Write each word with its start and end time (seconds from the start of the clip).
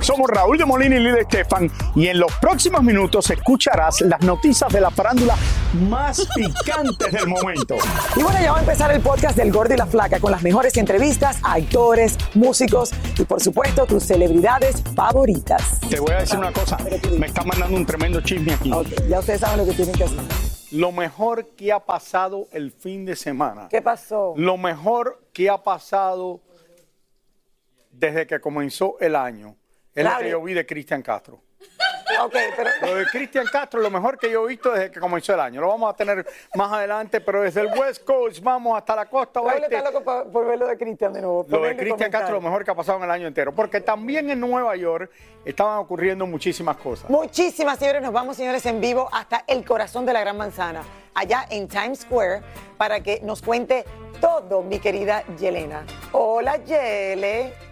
Somos 0.00 0.30
Raúl 0.30 0.58
de 0.58 0.64
Molina 0.64 0.96
y 0.96 1.00
Lidia 1.00 1.20
Estefan 1.20 1.70
y 1.94 2.08
en 2.08 2.18
los 2.18 2.32
próximos 2.40 2.82
minutos 2.82 3.30
escucharás 3.30 4.00
las 4.00 4.20
noticias 4.22 4.72
de 4.72 4.80
la 4.80 4.90
farándula 4.90 5.36
más 5.88 6.26
picantes 6.34 7.12
del 7.12 7.26
momento. 7.28 7.76
Y 8.16 8.22
bueno, 8.22 8.40
ya 8.40 8.52
va 8.52 8.58
a 8.58 8.60
empezar 8.60 8.90
el 8.92 9.00
podcast 9.00 9.36
del 9.36 9.52
Gordi 9.52 9.74
y 9.74 9.76
la 9.76 9.86
Flaca 9.86 10.18
con 10.18 10.32
las 10.32 10.42
mejores 10.42 10.76
entrevistas 10.78 11.38
a 11.42 11.54
actores, 11.54 12.16
músicos 12.34 12.90
y 13.18 13.24
por 13.24 13.40
supuesto 13.40 13.86
tus 13.86 14.04
celebridades 14.04 14.82
favoritas. 14.96 15.80
Te 15.88 16.00
voy 16.00 16.12
a 16.12 16.20
decir 16.20 16.38
una 16.38 16.52
cosa, 16.52 16.78
me 17.18 17.26
está 17.26 17.44
mandando 17.44 17.76
un 17.76 17.86
tremendo 17.86 18.20
chisme 18.22 18.54
aquí. 18.54 18.72
Ya 19.08 19.20
ustedes 19.20 19.40
saben 19.40 19.58
lo 19.58 19.66
que 19.66 19.72
tienen 19.72 19.94
que 19.94 20.04
hacer. 20.04 20.18
Lo 20.72 20.92
mejor 20.92 21.46
que 21.56 21.72
ha 21.72 21.80
pasado 21.80 22.46
el 22.52 22.70
fin 22.70 23.04
de 23.04 23.16
semana. 23.16 23.68
¿Qué 23.68 23.82
pasó? 23.82 24.34
Lo 24.36 24.56
mejor 24.56 25.20
que 25.32 25.50
ha 25.50 25.58
pasado 25.58 26.40
desde 28.00 28.26
que 28.26 28.40
comenzó 28.40 28.96
el 28.98 29.14
año 29.14 29.56
es 29.94 30.04
lo 30.04 30.18
que 30.18 30.30
yo 30.30 30.42
vi 30.42 30.54
de 30.54 30.66
Cristian 30.66 31.02
Castro. 31.02 31.42
Pero 32.56 32.70
Lo 32.82 32.94
de 32.96 33.06
Cristian 33.06 33.46
Castro 33.50 33.80
es 33.80 33.84
lo 33.84 33.90
mejor 33.90 34.18
que 34.18 34.30
yo 34.30 34.44
he 34.44 34.48
visto 34.48 34.72
desde 34.72 34.90
que 34.90 35.00
comenzó 35.00 35.32
el 35.32 35.40
año. 35.40 35.60
Lo 35.60 35.68
vamos 35.68 35.94
a 35.94 35.96
tener 35.96 36.26
más 36.54 36.70
adelante, 36.70 37.20
pero 37.20 37.40
desde 37.40 37.62
el 37.62 37.68
West 37.68 38.04
Coast 38.04 38.42
vamos 38.42 38.76
hasta 38.76 38.94
la 38.94 39.06
costa 39.06 39.40
oeste. 39.40 39.74
está 39.74 39.90
loco 39.90 40.04
por, 40.04 40.30
por 40.30 40.46
ver 40.46 40.58
lo 40.58 40.66
de 40.66 40.76
Cristian 40.76 41.12
de 41.14 41.22
nuevo. 41.22 41.46
Lo 41.48 41.62
de 41.62 41.76
Cristian. 41.76 42.10
Castro 42.10 42.36
es 42.36 42.42
lo 42.42 42.46
mejor 42.46 42.64
que 42.64 42.72
ha 42.72 42.74
pasado 42.74 42.98
en 42.98 43.04
el 43.04 43.10
año 43.10 43.26
entero. 43.26 43.54
Porque 43.54 43.80
también 43.80 44.28
en 44.28 44.40
Nueva 44.40 44.76
York 44.76 45.10
estaban 45.44 45.78
ocurriendo 45.78 46.26
muchísimas 46.26 46.76
cosas. 46.76 47.08
Muchísimas, 47.08 47.78
señores. 47.78 48.02
Nos 48.02 48.12
vamos, 48.12 48.36
señores, 48.36 48.66
en 48.66 48.80
vivo 48.80 49.08
hasta 49.12 49.44
el 49.46 49.64
corazón 49.64 50.04
de 50.04 50.12
la 50.12 50.20
Gran 50.20 50.36
Manzana, 50.36 50.82
allá 51.14 51.46
en 51.48 51.68
Times 51.68 52.00
Square, 52.00 52.42
para 52.76 53.00
que 53.00 53.20
nos 53.22 53.40
cuente 53.40 53.84
todo, 54.20 54.62
mi 54.62 54.78
querida 54.78 55.24
Yelena. 55.38 55.86
Hola, 56.12 56.56
Yele. 56.58 57.69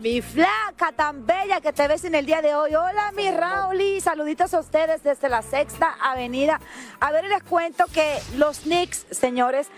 Mi 0.00 0.22
flaca 0.22 0.92
tan 0.96 1.26
bella 1.26 1.60
que 1.60 1.74
te 1.74 1.86
ves 1.86 2.04
en 2.06 2.14
el 2.14 2.24
día 2.24 2.40
de 2.40 2.54
hoy. 2.54 2.74
Hola, 2.74 3.12
mi 3.14 3.30
Rauli. 3.30 4.00
Saluditos 4.00 4.54
a 4.54 4.60
ustedes 4.60 5.02
desde 5.02 5.28
la 5.28 5.42
Sexta 5.42 5.94
Avenida. 6.00 6.58
A 7.00 7.12
ver, 7.12 7.26
les 7.26 7.42
cuento 7.42 7.84
que 7.92 8.18
los 8.38 8.60
Knicks, 8.60 9.04
señores, 9.10 9.68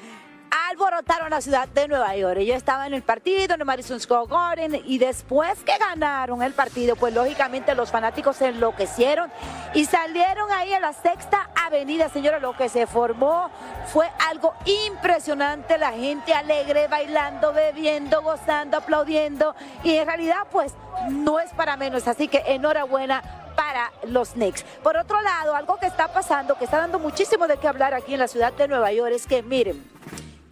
alborotaron 0.52 1.30
la 1.30 1.40
ciudad 1.40 1.68
de 1.68 1.88
Nueva 1.88 2.14
York. 2.16 2.40
Yo 2.40 2.54
estaba 2.54 2.86
en 2.86 2.94
el 2.94 3.02
partido 3.02 3.54
en 3.54 3.60
el 3.60 3.66
Madison 3.66 3.98
Square 3.98 4.26
Garden 4.28 4.82
y 4.84 4.98
después 4.98 5.60
que 5.64 5.76
ganaron 5.78 6.42
el 6.42 6.52
partido, 6.52 6.94
pues 6.96 7.14
lógicamente 7.14 7.74
los 7.74 7.90
fanáticos 7.90 8.36
se 8.36 8.48
enloquecieron 8.48 9.30
y 9.74 9.86
salieron 9.86 10.50
ahí 10.52 10.72
a 10.74 10.80
la 10.80 10.92
Sexta 10.92 11.50
Avenida, 11.54 12.08
señores. 12.08 12.42
Lo 12.42 12.56
que 12.56 12.68
se 12.68 12.86
formó 12.86 13.50
fue 13.86 14.10
algo 14.28 14.54
impresionante. 14.64 15.78
La 15.78 15.92
gente 15.92 16.34
alegre, 16.34 16.86
bailando, 16.88 17.52
bebiendo, 17.52 18.22
gozando, 18.22 18.76
aplaudiendo. 18.76 19.54
Y 19.82 19.96
en 19.96 20.06
realidad, 20.06 20.46
pues 20.50 20.74
no 21.08 21.40
es 21.40 21.50
para 21.52 21.76
menos. 21.76 22.06
Así 22.08 22.28
que 22.28 22.42
enhorabuena 22.46 23.22
para 23.56 23.92
los 24.04 24.30
Knicks. 24.30 24.64
Por 24.82 24.96
otro 24.96 25.20
lado, 25.20 25.54
algo 25.54 25.78
que 25.78 25.86
está 25.86 26.08
pasando, 26.12 26.56
que 26.56 26.64
está 26.64 26.78
dando 26.78 26.98
muchísimo 26.98 27.46
de 27.46 27.56
qué 27.56 27.68
hablar 27.68 27.94
aquí 27.94 28.14
en 28.14 28.20
la 28.20 28.28
ciudad 28.28 28.52
de 28.52 28.68
Nueva 28.68 28.92
York, 28.92 29.12
es 29.14 29.26
que 29.26 29.42
miren, 29.42 29.82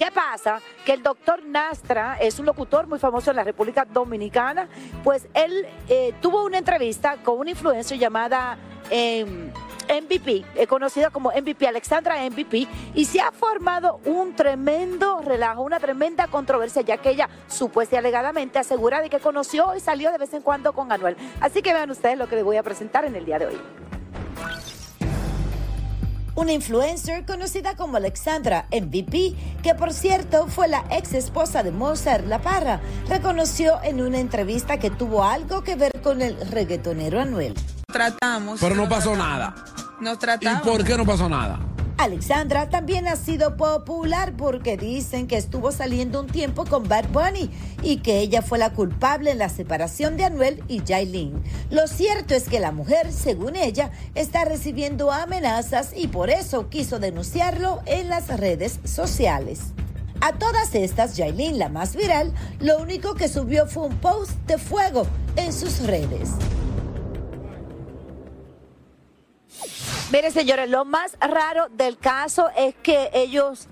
¿Qué 0.01 0.11
pasa? 0.11 0.63
Que 0.87 0.95
el 0.95 1.03
doctor 1.03 1.45
Nastra 1.45 2.17
es 2.19 2.39
un 2.39 2.47
locutor 2.47 2.87
muy 2.87 2.99
famoso 2.99 3.29
en 3.29 3.37
la 3.37 3.45
República 3.45 3.85
Dominicana, 3.85 4.67
pues 5.05 5.29
él 5.35 5.67
eh, 5.91 6.15
tuvo 6.23 6.47
una 6.47 6.57
entrevista 6.57 7.19
con 7.23 7.39
una 7.39 7.51
influencer 7.51 7.99
llamada 7.99 8.57
MVP, 8.91 10.43
eh, 10.55 10.67
conocida 10.67 11.11
como 11.11 11.31
MVP, 11.31 11.69
Alexandra 11.69 12.17
MVP, 12.31 12.67
y 12.95 13.05
se 13.05 13.21
ha 13.21 13.31
formado 13.31 14.01
un 14.07 14.35
tremendo 14.35 15.21
relajo, 15.21 15.61
una 15.61 15.79
tremenda 15.79 16.29
controversia, 16.29 16.81
ya 16.81 16.97
que 16.97 17.11
ella 17.11 17.29
supuesta 17.47 17.97
y 17.97 17.99
alegadamente 17.99 18.59
asegura 18.59 19.03
de 19.03 19.11
que 19.11 19.19
conoció 19.19 19.77
y 19.77 19.81
salió 19.81 20.13
de 20.13 20.17
vez 20.17 20.33
en 20.33 20.41
cuando 20.41 20.73
con 20.73 20.91
Anuel. 20.93 21.15
Así 21.43 21.61
que 21.61 21.75
vean 21.75 21.91
ustedes 21.91 22.17
lo 22.17 22.27
que 22.27 22.37
les 22.37 22.45
voy 22.45 22.57
a 22.57 22.63
presentar 22.63 23.05
en 23.05 23.17
el 23.17 23.27
día 23.27 23.39
de 23.39 23.49
hoy. 23.49 23.61
Una 26.41 26.53
influencer 26.53 27.27
conocida 27.27 27.77
como 27.77 27.99
Alexandra 27.99 28.65
MVP, 28.73 29.35
que 29.63 29.75
por 29.75 29.93
cierto 29.93 30.47
fue 30.47 30.69
la 30.69 30.87
ex 30.91 31.13
esposa 31.13 31.63
de 31.63 31.71
Mozart 31.71 32.27
La 32.29 32.41
Parra, 32.41 32.81
reconoció 33.11 33.79
en 33.83 34.01
una 34.01 34.19
entrevista 34.21 34.79
que 34.79 34.89
tuvo 34.89 35.23
algo 35.23 35.63
que 35.63 35.77
ver 35.77 35.93
con 36.03 36.23
el 36.23 36.41
reggaetonero 36.51 37.21
Anuel. 37.21 37.55
Tratamos. 37.93 38.59
Pero 38.59 38.75
no 38.75 38.89
pasó 38.89 39.15
nada. 39.15 39.55
Nos 40.01 40.15
¿Y 40.15 40.19
tratamos. 40.21 40.63
por 40.63 40.83
qué 40.83 40.97
no 40.97 41.05
pasó 41.05 41.29
nada? 41.29 41.61
Alexandra 42.01 42.71
también 42.71 43.07
ha 43.07 43.15
sido 43.15 43.59
popular 43.59 44.33
porque 44.35 44.79
dicen 44.79 45.27
que 45.27 45.37
estuvo 45.37 45.71
saliendo 45.71 46.21
un 46.21 46.29
tiempo 46.29 46.65
con 46.65 46.89
Bad 46.89 47.11
Bunny 47.11 47.51
y 47.83 47.99
que 47.99 48.21
ella 48.21 48.41
fue 48.41 48.59
la 48.59 48.73
culpable 48.73 49.33
en 49.33 49.39
la 49.39 49.51
separación 49.51 50.17
de 50.17 50.25
Anuel 50.25 50.65
y 50.67 50.81
Jailin. 50.81 51.43
Lo 51.69 51.87
cierto 51.89 52.35
es 52.35 52.49
que 52.49 52.59
la 52.59 52.73
mujer, 52.73 53.13
según 53.13 53.55
ella, 53.55 53.91
está 54.15 54.47
recibiendo 54.47 55.13
amenazas 55.13 55.93
y 55.95 56.09
por 56.09 56.31
eso 56.31 56.71
quiso 56.71 57.01
denunciarlo 57.01 57.83
en 57.85 58.09
las 58.09 58.29
redes 58.29 58.81
sociales. 58.85 59.61
A 60.23 60.39
todas 60.39 60.75
estas, 60.75 61.19
Jailin, 61.19 61.59
la 61.59 61.69
más 61.69 61.97
viral, 61.97 62.33
lo 62.61 62.79
único 62.79 63.13
que 63.13 63.29
subió 63.29 63.67
fue 63.67 63.85
un 63.85 63.97
post 63.97 64.33
de 64.47 64.57
fuego 64.57 65.07
en 65.37 65.53
sus 65.53 65.81
redes. 65.81 66.31
Mire, 70.13 70.33
señores, 70.33 70.69
lo 70.69 70.85
más 70.85 71.17
raro 71.21 71.69
del 71.71 71.97
caso 71.97 72.49
es 72.57 72.75
que 72.83 73.11
ellos, 73.13 73.69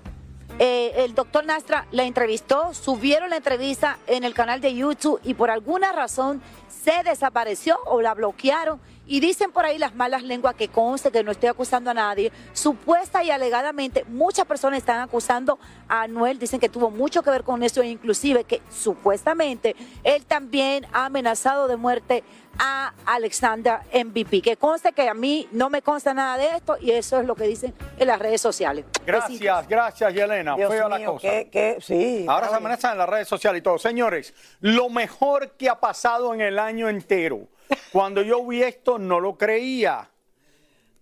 eh, 0.57 0.93
el 1.03 1.13
doctor 1.13 1.43
Nastra 1.43 1.85
la 1.91 2.03
entrevistó, 2.05 2.73
subieron 2.73 3.29
la 3.29 3.35
entrevista 3.35 3.99
en 4.07 4.23
el 4.23 4.33
canal 4.33 4.61
de 4.61 4.73
YouTube 4.73 5.19
y 5.25 5.33
por 5.33 5.51
alguna 5.51 5.91
razón 5.91 6.41
se 6.69 7.03
desapareció 7.03 7.77
o 7.87 8.01
la 8.01 8.13
bloquearon 8.13 8.79
Y 9.11 9.19
dicen 9.21 9.51
por 9.51 9.65
ahí 9.65 9.79
las 9.79 9.95
malas 9.95 10.21
lenguas 10.21 10.53
que 10.53 10.67
conste 10.67 11.11
que 11.11 11.23
no 11.23 11.31
estoy 11.31 11.49
acusando 11.49 11.89
a 11.89 11.93
nadie. 11.95 12.31
Supuesta 12.53 13.23
y 13.23 13.31
alegadamente 13.31 14.05
muchas 14.07 14.45
personas 14.45 14.77
están 14.77 14.99
acusando 15.01 15.57
a 15.87 16.03
Anuel, 16.03 16.37
dicen 16.37 16.59
que 16.59 16.69
tuvo 16.69 16.91
mucho 16.91 17.23
que 17.23 17.31
ver 17.31 17.43
con 17.43 17.63
eso, 17.63 17.81
e 17.81 17.87
inclusive 17.87 18.43
que 18.43 18.61
supuestamente 18.69 19.75
él 20.03 20.25
también 20.25 20.85
ha 20.93 21.05
amenazado 21.05 21.67
de 21.67 21.75
muerte 21.75 22.23
a 22.59 22.93
Alexander 23.05 23.79
MVP. 23.93 24.41
Que 24.43 24.57
conste 24.57 24.91
que 24.91 25.09
a 25.09 25.13
mí 25.13 25.47
no 25.51 25.69
me 25.71 25.81
consta 25.81 26.13
nada 26.13 26.37
de 26.37 26.55
esto 26.57 26.77
y 26.79 26.91
eso 26.91 27.19
es 27.19 27.25
lo 27.25 27.33
que 27.33 27.45
dicen 27.45 27.73
en 27.97 28.07
las 28.07 28.19
redes 28.19 28.41
sociales. 28.41 28.85
Gracias, 29.05 29.39
Besitos. 29.39 29.67
gracias, 29.67 30.13
Yelena. 30.13 30.55
Dios 30.55 30.71
Feo 30.71 30.87
la 30.87 30.97
mío, 30.99 31.13
cosa. 31.13 31.27
que, 31.29 31.49
que- 31.49 31.77
sí. 31.81 32.25
Ahora 32.27 32.49
se 32.49 32.55
amenazan 32.55 32.91
en 32.91 32.97
las 32.99 33.09
redes 33.09 33.27
sociales 33.27 33.59
y 33.59 33.63
todo. 33.63 33.79
Señores, 33.79 34.33
lo 34.61 34.89
mejor 34.89 35.51
que 35.51 35.67
ha 35.69 35.79
pasado 35.79 36.33
en 36.33 36.41
el 36.41 36.59
año 36.59 36.89
entero. 36.89 37.47
Cuando 37.91 38.21
yo 38.21 38.45
vi 38.45 38.63
esto, 38.63 38.99
no 38.99 39.19
lo 39.19 39.37
creía. 39.37 40.09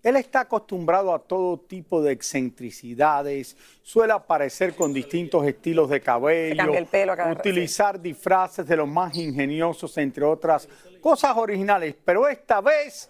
Él 0.03 0.15
está 0.15 0.41
acostumbrado 0.41 1.13
a 1.13 1.19
todo 1.19 1.59
tipo 1.59 2.01
de 2.01 2.13
excentricidades, 2.13 3.57
suele 3.83 4.13
aparecer 4.13 4.73
con 4.73 4.93
distintos 4.93 5.45
estilos 5.45 5.89
de 5.89 5.99
cabello, 5.99 6.73
el 6.73 6.85
pelo 6.85 7.13
utilizar 7.31 7.99
disfraces 7.99 8.65
de 8.65 8.77
los 8.77 8.87
más 8.87 9.15
ingeniosos, 9.17 9.97
entre 9.97 10.23
otras 10.23 10.69
cosas 11.01 11.35
originales. 11.35 11.95
Pero 12.05 12.27
esta 12.27 12.61
vez 12.61 13.09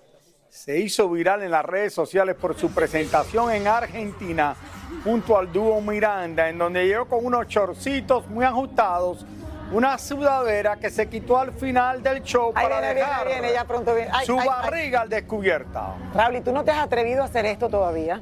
se 0.49 0.79
hizo 0.79 1.09
viral 1.09 1.43
en 1.43 1.51
las 1.51 1.65
redes 1.65 1.93
sociales 1.93 2.35
por 2.35 2.57
su 2.57 2.71
presentación 2.71 3.51
en 3.51 3.67
Argentina 3.67 4.55
junto 5.03 5.37
al 5.37 5.51
dúo 5.51 5.79
Miranda, 5.81 6.49
en 6.49 6.57
donde 6.57 6.87
llegó 6.87 7.05
con 7.05 7.25
unos 7.25 7.47
chorcitos 7.47 8.27
muy 8.27 8.43
ajustados, 8.43 9.25
una 9.71 9.97
sudadera 9.97 10.77
que 10.77 10.89
se 10.89 11.07
quitó 11.09 11.37
al 11.37 11.51
final 11.51 12.01
del 12.01 12.23
show 12.23 12.51
Ahí 12.55 12.65
para 12.65 12.79
viene, 12.81 12.95
dejar 12.95 13.27
viene, 13.27 13.53
ya 13.53 13.65
pronto 13.65 13.93
viene. 13.93 14.09
Ay, 14.13 14.25
su 14.25 14.33
ay, 14.33 14.39
ay. 14.41 14.47
barriga 14.47 15.01
al 15.01 15.09
descubierta. 15.09 15.95
Raúl, 16.13 16.37
¿y 16.37 16.41
tú 16.41 16.51
no 16.51 16.63
te 16.63 16.71
has 16.71 16.79
atrevido 16.79 17.21
a 17.21 17.25
hacer 17.25 17.45
esto 17.45 17.67
todavía? 17.69 18.21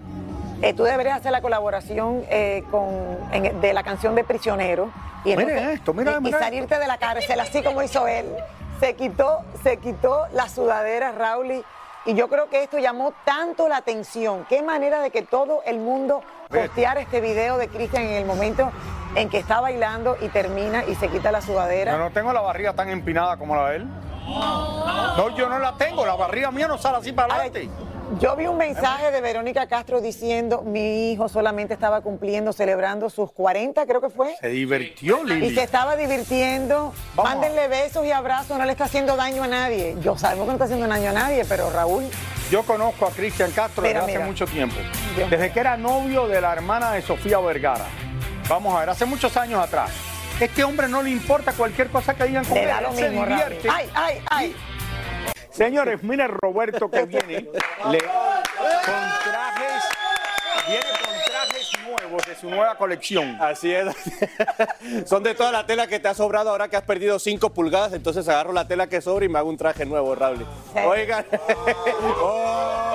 Eh, 0.61 0.73
tú 0.73 0.83
deberías 0.83 1.19
hacer 1.19 1.31
la 1.31 1.41
colaboración 1.41 2.23
eh, 2.29 2.63
con, 2.71 2.89
en- 3.31 3.59
de 3.61 3.73
la 3.73 3.83
canción 3.83 4.15
de 4.15 4.23
Prisionero. 4.23 4.89
Y 5.23 5.31
esto, 5.33 5.93
mira, 5.93 6.19
y- 6.21 6.27
y, 6.29 6.31
salirte 6.31 6.77
de 6.79 6.87
la 6.87 6.97
cárcel, 6.97 7.39
así 7.39 7.61
como 7.63 7.81
hizo 7.81 8.07
él. 8.07 8.25
Se 8.79 8.93
quitó, 8.95 9.39
se 9.63 9.77
quitó 9.77 10.27
la 10.33 10.47
sudadera, 10.49 11.11
Raúl. 11.11 11.51
Y, 11.51 11.63
y 12.05 12.13
yo 12.13 12.27
creo 12.29 12.49
que 12.49 12.61
esto 12.63 12.77
llamó 12.77 13.13
tanto 13.25 13.67
la 13.67 13.77
atención. 13.77 14.45
Qué 14.47 14.61
manera 14.61 15.01
de 15.01 15.09
que 15.09 15.23
todo 15.23 15.61
el 15.65 15.79
mundo 15.79 16.21
posteara 16.49 17.01
este 17.01 17.19
video 17.21 17.57
de 17.57 17.67
Cristian 17.67 18.03
en 18.03 18.13
el 18.13 18.25
momento 18.25 18.71
en 19.15 19.29
que 19.29 19.37
está 19.39 19.61
bailando 19.61 20.17
y 20.21 20.27
termina 20.29 20.83
y 20.85 20.95
se 20.95 21.07
quita 21.07 21.31
la 21.31 21.41
sudadera. 21.41 21.93
Yo 21.93 21.97
no 21.97 22.11
tengo 22.11 22.33
la 22.33 22.41
barriga 22.41 22.73
tan 22.73 22.89
empinada 22.89 23.37
como 23.37 23.55
la 23.55 23.69
de 23.69 23.75
él. 23.77 23.87
No, 24.27 25.35
yo 25.37 25.47
no 25.49 25.59
la 25.59 25.73
tengo, 25.77 26.05
la 26.05 26.15
barriga 26.15 26.51
mía 26.51 26.67
no 26.67 26.77
sale 26.77 26.97
así 26.97 27.11
para 27.11 27.35
adelante. 27.35 27.69
Yo 28.19 28.35
vi 28.35 28.45
un 28.45 28.57
mensaje 28.57 29.09
de 29.09 29.19
Verónica 29.19 29.67
Castro 29.67 29.99
diciendo, 29.99 30.61
mi 30.61 31.11
hijo 31.11 31.27
solamente 31.27 31.73
estaba 31.73 32.01
cumpliendo, 32.01 32.53
celebrando 32.53 33.09
sus 33.09 33.31
40, 33.31 33.83
creo 33.87 33.99
que 33.99 34.09
fue. 34.09 34.35
Se 34.39 34.49
divirtió, 34.49 35.23
Y 35.23 35.29
Lili. 35.29 35.55
se 35.55 35.63
estaba 35.63 35.95
divirtiendo. 35.95 36.93
Vamos. 37.15 37.31
Mándenle 37.31 37.67
besos 37.67 38.05
y 38.05 38.11
abrazos, 38.11 38.57
no 38.59 38.65
le 38.65 38.71
está 38.71 38.83
haciendo 38.85 39.15
daño 39.15 39.43
a 39.43 39.47
nadie. 39.47 39.95
Yo 40.01 40.17
sabemos 40.17 40.43
que 40.45 40.47
no 40.49 40.53
está 40.53 40.65
haciendo 40.65 40.87
daño 40.87 41.09
a 41.09 41.13
nadie, 41.13 41.45
pero 41.45 41.69
Raúl, 41.71 42.03
Yo 42.51 42.61
conozco 42.63 43.07
a 43.07 43.09
Cristian 43.09 43.49
Castro 43.51 43.81
desde 43.83 43.97
hace 43.97 44.19
mucho 44.19 44.45
tiempo. 44.45 44.75
Desde 45.29 45.51
que 45.51 45.59
era 45.59 45.75
novio 45.77 46.27
de 46.27 46.41
la 46.41 46.53
hermana 46.53 46.91
de 46.91 47.01
Sofía 47.01 47.39
Vergara. 47.39 47.85
Vamos 48.47 48.75
a 48.75 48.79
ver, 48.81 48.89
hace 48.89 49.05
muchos 49.05 49.35
años 49.37 49.59
atrás. 49.63 49.91
Este 50.39 50.63
hombre 50.63 50.87
no 50.87 51.01
le 51.01 51.09
importa 51.09 51.53
cualquier 51.53 51.89
cosa 51.89 52.13
que 52.13 52.25
digan 52.25 52.45
con 52.45 52.57
él. 52.57 52.67
da 52.67 52.81
lo 52.81 52.89
él 52.89 52.95
se 52.95 53.09
mismo, 53.09 53.25
divierte. 53.25 53.69
Ay, 53.71 53.89
ay, 53.93 54.21
ay. 54.29 54.55
Señores, 55.49 56.03
mire 56.03 56.27
Roberto 56.27 56.89
que 56.91 57.05
viene 57.05 57.47
le- 57.89 57.99
con 57.99 59.03
trajes, 59.23 59.83
viene 60.67 60.83
con 61.05 61.15
trajes 61.25 61.71
nuevos 61.87 62.25
de 62.27 62.35
su 62.35 62.49
nueva 62.49 62.77
colección. 62.77 63.37
Así 63.41 63.71
es. 63.73 63.85
Son 65.09 65.23
de 65.23 65.33
toda 65.33 65.53
la 65.53 65.65
tela 65.65 65.87
que 65.87 65.99
te 66.01 66.09
ha 66.09 66.13
sobrado 66.13 66.49
ahora 66.49 66.67
que 66.67 66.75
has 66.75 66.83
perdido 66.83 67.17
5 67.19 67.51
pulgadas, 67.51 67.93
entonces 67.93 68.27
agarro 68.27 68.51
la 68.51 68.67
tela 68.67 68.87
que 68.87 68.99
sobra 69.01 69.23
y 69.25 69.29
me 69.29 69.39
hago 69.39 69.49
un 69.49 69.55
traje 69.57 69.85
nuevo, 69.85 70.13
Raúl. 70.13 70.45
Oigan. 70.85 71.25
Oh, 72.21 72.94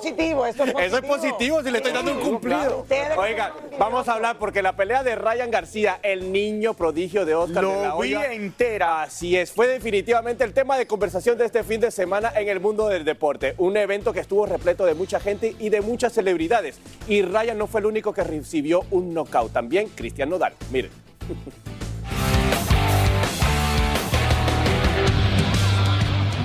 positivo, 0.00 0.46
eso 0.46 0.64
es 0.64 0.72
positivo, 0.72 1.58
eso 1.58 1.58
es 1.60 1.64
si 1.64 1.70
le 1.70 1.78
estoy 1.78 1.92
dando 1.92 2.12
un 2.12 2.20
cumplido. 2.20 2.86
Oigan, 3.16 3.52
vamos 3.78 4.08
a 4.08 4.14
hablar 4.14 4.38
porque 4.38 4.62
la 4.62 4.74
pelea 4.74 5.02
de 5.02 5.14
Ryan 5.14 5.50
García, 5.50 5.98
el 6.02 6.32
niño 6.32 6.74
prodigio 6.74 7.24
de 7.26 7.34
Oscar 7.34 7.62
Lo 7.62 7.70
de 7.70 7.82
la 7.82 7.94
vi 7.94 8.14
Hoya, 8.14 8.32
entera. 8.32 9.02
Así 9.02 9.36
es, 9.36 9.52
fue 9.52 9.66
definitivamente 9.66 10.44
el 10.44 10.52
tema 10.52 10.78
de 10.78 10.86
conversación 10.86 11.38
de 11.38 11.46
este 11.46 11.62
fin 11.64 11.80
de 11.80 11.90
semana 11.90 12.32
en 12.34 12.48
el 12.48 12.60
mundo 12.60 12.88
del 12.88 13.04
deporte. 13.04 13.54
Un 13.58 13.76
evento 13.76 14.12
que 14.12 14.20
estuvo 14.20 14.46
repleto 14.46 14.86
de 14.86 14.94
mucha 14.94 15.20
gente 15.20 15.54
y 15.58 15.68
de 15.68 15.80
muchas 15.80 16.12
celebridades. 16.12 16.78
Y 17.06 17.22
Ryan 17.22 17.58
no 17.58 17.66
fue 17.66 17.80
el 17.80 17.86
único 17.86 18.12
que 18.12 18.24
recibió 18.24 18.84
un 18.90 19.12
knockout. 19.12 19.52
También 19.52 19.88
Cristian 19.88 20.30
Nodal. 20.30 20.54
Miren. 20.70 20.90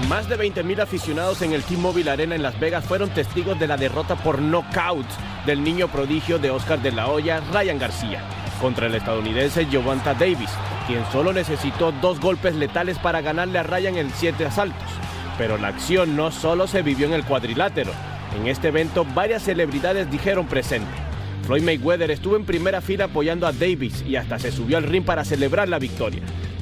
Más 0.09 0.29
de 0.29 0.37
20.000 0.37 0.81
aficionados 0.81 1.41
en 1.41 1.53
el 1.53 1.63
T-Mobile 1.63 2.11
Arena 2.11 2.35
en 2.35 2.43
Las 2.43 2.59
Vegas 2.59 2.85
fueron 2.85 3.09
testigos 3.09 3.59
de 3.59 3.65
la 3.65 3.75
derrota 3.75 4.15
por 4.15 4.39
knockout 4.39 5.07
del 5.47 5.63
niño 5.63 5.87
prodigio 5.87 6.37
de 6.37 6.51
Oscar 6.51 6.79
de 6.79 6.91
la 6.91 7.07
Hoya, 7.07 7.41
Ryan 7.51 7.79
García, 7.79 8.21
contra 8.61 8.85
el 8.85 8.93
estadounidense 8.93 9.65
Giovanta 9.65 10.13
Davis, 10.13 10.51
quien 10.85 11.03
solo 11.11 11.33
necesitó 11.33 11.91
dos 11.91 12.19
golpes 12.19 12.53
letales 12.53 12.99
para 12.99 13.21
ganarle 13.21 13.57
a 13.57 13.63
Ryan 13.63 13.97
en 13.97 14.11
siete 14.11 14.45
asaltos. 14.45 14.89
Pero 15.39 15.57
la 15.57 15.69
acción 15.69 16.15
no 16.15 16.31
solo 16.31 16.67
se 16.67 16.83
vivió 16.83 17.07
en 17.07 17.13
el 17.13 17.25
cuadrilátero. 17.25 17.91
En 18.39 18.45
este 18.45 18.67
evento 18.67 19.07
varias 19.15 19.41
celebridades 19.41 20.11
dijeron 20.11 20.45
presente. 20.45 20.91
Floyd 21.47 21.63
Mayweather 21.63 22.11
estuvo 22.11 22.35
en 22.35 22.45
primera 22.45 22.79
fila 22.79 23.05
apoyando 23.05 23.47
a 23.47 23.51
Davis 23.51 24.03
y 24.07 24.17
hasta 24.17 24.37
se 24.37 24.51
subió 24.51 24.77
al 24.77 24.83
ring 24.83 25.03
para 25.03 25.25
celebrar 25.25 25.67
la 25.67 25.79
victoria. 25.79 26.21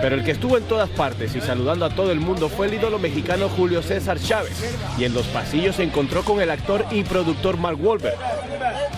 Pero 0.00 0.16
el 0.16 0.24
que 0.24 0.30
estuvo 0.30 0.56
en 0.56 0.64
todas 0.64 0.88
partes 0.88 1.34
y 1.36 1.40
saludando 1.40 1.84
a 1.84 1.90
todo 1.90 2.10
el 2.10 2.20
mundo 2.20 2.48
fue 2.48 2.66
el 2.66 2.74
ídolo 2.74 2.98
mexicano 2.98 3.48
Julio 3.48 3.82
César 3.82 4.18
Chávez. 4.18 4.76
Y 4.98 5.04
en 5.04 5.12
los 5.12 5.26
pasillos 5.26 5.76
se 5.76 5.82
encontró 5.82 6.24
con 6.24 6.40
el 6.40 6.50
actor 6.50 6.86
y 6.90 7.04
productor 7.04 7.58
Mark 7.58 7.78
Wahlberg, 7.82 8.16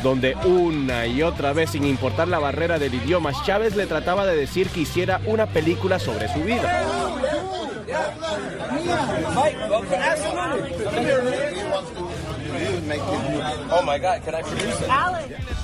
donde 0.03 0.37
una 0.45 1.07
y 1.07 1.23
otra 1.23 1.53
vez, 1.53 1.71
sin 1.71 1.85
importar 1.85 2.29
la 2.29 2.39
barrera 2.39 2.79
del 2.79 2.95
idioma, 2.95 3.33
Chávez 3.45 3.75
le 3.75 3.87
trataba 3.87 4.27
de 4.27 4.37
decir 4.37 4.69
que 4.69 4.81
hiciera 4.81 5.21
una 5.27 5.47
película 5.47 5.99
sobre 5.99 6.29
su 6.33 6.41
vida. 6.41 6.85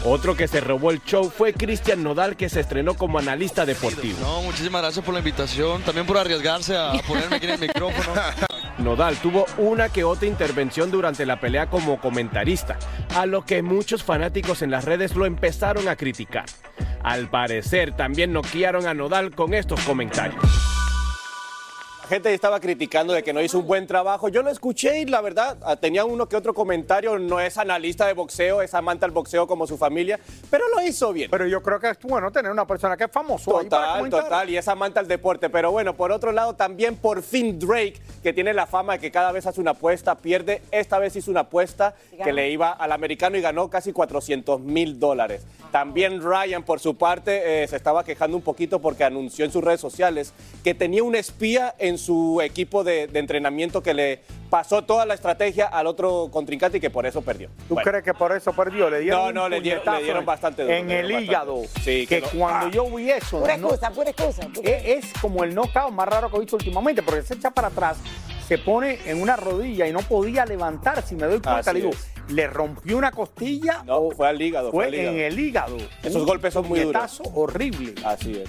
Otro 0.05 0.37
que 0.37 0.49
se 0.49 0.61
robó 0.61 0.91
el 0.91 1.03
show 1.03 1.31
fue 1.31 1.53
Cristian 1.53 2.03
Nodal, 2.03 2.37
que 2.37 2.49
se 2.49 2.61
estrenó 2.61 2.95
como 2.95 3.19
analista 3.19 3.67
deportivo. 3.67 4.19
No, 4.21 4.43
muchísimas 4.43 4.83
gracias 4.83 5.05
por 5.05 5.15
la 5.15 5.21
invitación, 5.21 5.83
también 5.83 6.07
por 6.07 6.19
arriesgarse 6.19 6.77
a 6.77 6.93
ponerme 7.07 7.37
aquí 7.37 7.47
en 7.47 7.53
el 7.53 7.61
micrófono. 7.61 8.21
Nodal 8.79 9.17
tuvo 9.17 9.45
una 9.59 9.89
que 9.89 10.05
otra 10.05 10.29
intervención 10.29 10.91
durante 10.91 11.27
la 11.27 11.41
pelea 11.41 11.69
como 11.69 12.01
comentarista, 12.01 12.79
a 13.15 13.27
lo 13.27 13.45
que 13.45 13.63
muchos 13.63 14.05
fanáticos 14.05 14.63
en 14.63 14.71
las 14.71 14.85
redes 14.85 15.17
lo 15.17 15.27
empezaron 15.27 15.89
a 15.89 15.97
criticar. 15.97 16.47
Al 17.03 17.29
parecer 17.29 17.97
también 17.97 18.33
noquearon 18.33 18.87
a 18.87 18.95
Nodal 18.95 19.35
con 19.35 19.55
estos 19.55 19.81
comentarios. 19.81 20.78
Gente 22.09 22.33
estaba 22.33 22.59
criticando 22.59 23.13
de 23.13 23.23
que 23.23 23.35
no 23.35 23.43
hizo 23.43 23.59
un 23.59 23.67
buen 23.67 23.87
trabajo. 23.87 24.31
Yo 24.31 24.43
lo 24.43 24.49
escuché 24.49 25.03
y 25.03 25.05
la 25.05 25.21
verdad 25.21 25.59
ah, 25.63 25.77
tenía 25.77 26.07
uno 26.07 26.27
que 26.27 26.37
otro 26.37 26.55
comentario. 26.55 27.19
No 27.19 27.39
es 27.39 27.59
analista 27.59 28.07
de 28.07 28.15
boxeo, 28.15 28.63
es 28.63 28.73
amante 28.73 29.05
al 29.05 29.11
boxeo 29.11 29.47
como 29.47 29.67
su 29.67 29.77
familia, 29.77 30.19
pero 30.51 30.65
lo 30.75 30.83
hizo 30.83 31.13
bien. 31.13 31.31
Pero 31.31 31.47
yo 31.47 31.63
creo 31.63 31.79
que 31.79 31.91
es 31.91 31.99
bueno 32.01 32.31
tener 32.33 32.51
una 32.51 32.67
persona 32.67 32.97
que 32.97 33.05
es 33.05 33.11
famoso 33.11 33.51
Total, 33.51 34.09
total, 34.09 34.49
y 34.49 34.57
es 34.57 34.67
amante 34.69 34.99
al 34.99 35.07
deporte. 35.07 35.51
Pero 35.51 35.71
bueno, 35.71 35.97
por 35.97 36.11
otro 36.11 36.33
lado, 36.33 36.55
también 36.55 36.97
por 36.97 37.23
fin 37.23 37.59
Drake, 37.59 38.01
que 38.23 38.33
tiene 38.33 38.55
la 38.55 38.67
fama 38.67 38.95
de 38.95 39.01
que 39.01 39.11
cada 39.11 39.31
vez 39.31 39.47
hace 39.47 39.61
una 39.61 39.73
apuesta, 39.73 40.15
pierde. 40.15 40.63
Esta 40.71 40.99
vez 40.99 41.15
hizo 41.15 41.31
una 41.31 41.41
apuesta 41.41 41.95
que 42.25 42.33
le 42.33 42.51
iba 42.51 42.71
al 42.71 42.93
americano 42.93 43.37
y 43.37 43.43
ganó 43.43 43.69
casi 43.69 43.93
400 43.93 44.61
mil 44.61 44.99
dólares. 44.99 45.43
También 45.71 46.23
Ryan, 46.23 46.63
por 46.63 46.81
su 46.81 46.97
parte, 46.97 47.63
eh, 47.63 47.69
se 47.69 47.77
estaba 47.77 48.03
quejando 48.03 48.35
un 48.35 48.43
poquito 48.43 48.79
porque 48.79 49.05
anunció 49.05 49.45
en 49.45 49.53
sus 49.53 49.63
redes 49.63 49.81
sociales 49.83 50.33
que 50.65 50.73
tenía 50.73 51.03
un 51.03 51.15
espía 51.15 51.75
en 51.79 51.98
su 51.99 52.41
equipo 52.43 52.85
de, 52.85 53.07
de 53.07 53.19
entrenamiento 53.19 53.83
que 53.83 53.93
le 53.95 54.21
pasó 54.51 54.83
toda 54.83 55.05
la 55.05 55.15
estrategia 55.15 55.67
al 55.67 55.87
otro 55.87 56.29
contrincante 56.31 56.79
y 56.79 56.81
que 56.81 56.91
por 56.91 57.05
eso 57.07 57.21
perdió. 57.23 57.49
¿Tú 57.69 57.75
Bueno. 57.75 57.91
crees 57.91 58.05
que 58.05 58.15
por 58.15 58.33
eso 58.35 58.53
perdió? 58.53 58.89
Le 58.89 59.01
dieron 59.01 59.21
No, 59.27 59.33
no, 59.33 59.45
un 59.45 59.51
le 59.51 59.61
dieron- 59.61 59.81
le 59.81 59.85
puñetazo 59.85 60.03
dieron 60.05 60.25
bastante 60.27 60.63
duro, 60.63 60.75
En 60.75 60.91
el 60.91 61.11
hígado. 61.11 61.63
Sí, 61.83 62.07
que 62.07 62.21
quedó- 62.23 62.31
cuando 62.39 62.67
¡Ah! 62.67 62.71
yo 62.73 62.97
vi 62.97 63.11
eso, 63.11 63.41
Pura 63.41 63.57
no- 63.57 63.67
excusa, 63.69 63.91
pura 63.91 64.11
excusa. 64.11 64.49
pura- 64.49 64.71
es, 64.71 65.05
es 65.07 65.13
como 65.21 65.45
el 65.45 65.55
knockout 65.55 65.93
más 65.93 66.09
raro 66.09 66.31
que 66.31 66.37
he 66.37 66.41
visto 66.41 66.57
últimamente, 66.57 67.03
porque 67.03 67.23
se 67.23 67.35
echa 67.35 67.51
para 67.51 67.69
atrás, 67.69 67.99
se 68.47 68.57
pone 68.57 68.99
en 69.05 69.21
una 69.21 69.37
rodilla 69.37 69.87
y 69.87 69.93
no 69.93 70.01
podía 70.01 70.47
levantarse. 70.47 71.15
Y 71.15 71.19
me 71.19 71.27
doy 71.27 71.41
cuenta, 71.41 71.59
Así 71.59 71.73
le 71.75 71.81
digo, 71.81 71.91
es. 71.93 72.33
¿le 72.33 72.47
rompió 72.47 72.97
una 72.97 73.11
costilla? 73.11 73.83
No, 73.85 74.09
fue 74.11 74.27
al 74.29 74.41
hígado. 74.41 74.71
Fue 74.71 74.87
al 74.87 74.95
hígado. 74.95 75.11
en 75.17 75.21
el 75.21 75.39
hígado. 75.39 75.77
Esos 76.03 76.23
Un 76.23 76.27
golpes 76.27 76.55
son 76.55 76.67
muy 76.67 76.81
duros. 76.81 77.19
puñetazo 77.19 77.39
horrible. 77.39 77.95
Así 78.07 78.33
es. 78.43 78.49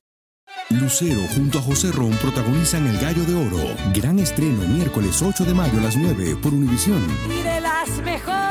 Lucero 0.73 1.21
junto 1.35 1.59
a 1.59 1.61
José 1.61 1.91
Ron 1.91 2.11
protagonizan 2.11 2.87
El 2.87 2.97
Gallo 2.99 3.23
de 3.23 3.35
Oro. 3.35 3.75
Gran 3.93 4.19
estreno 4.19 4.67
miércoles 4.67 5.21
8 5.21 5.45
de 5.45 5.53
mayo 5.53 5.79
a 5.79 5.83
las 5.83 5.97
9 5.97 6.37
por 6.41 6.53
Univisión. 6.53 7.05
Y 7.29 7.41
de 7.43 7.61
las 7.61 7.89
mejores. 8.03 8.41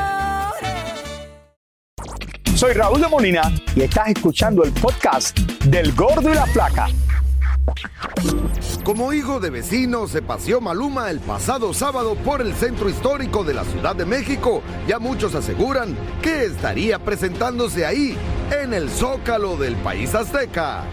Soy 2.55 2.73
Raúl 2.73 3.01
de 3.01 3.07
Molina 3.07 3.51
y 3.75 3.81
estás 3.81 4.09
escuchando 4.09 4.63
el 4.63 4.71
podcast 4.71 5.37
del 5.65 5.93
Gordo 5.93 6.31
y 6.31 6.35
la 6.35 6.45
Flaca. 6.47 6.87
Como 8.83 9.13
hijo 9.13 9.39
de 9.39 9.49
vecino 9.49 10.07
se 10.07 10.21
paseó 10.21 10.59
Maluma 10.59 11.09
el 11.11 11.19
pasado 11.19 11.73
sábado 11.73 12.15
por 12.15 12.41
el 12.41 12.53
centro 12.55 12.89
histórico 12.89 13.43
de 13.43 13.53
la 13.53 13.63
Ciudad 13.63 13.95
de 13.95 14.05
México. 14.05 14.61
Ya 14.87 14.99
muchos 14.99 15.35
aseguran 15.35 15.95
que 16.21 16.45
estaría 16.45 16.99
presentándose 16.99 17.85
ahí, 17.85 18.17
en 18.51 18.73
el 18.73 18.89
zócalo 18.89 19.55
del 19.55 19.75
país 19.75 20.13
azteca. 20.15 20.83